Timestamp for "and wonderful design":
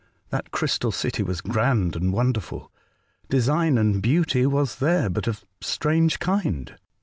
1.95-3.77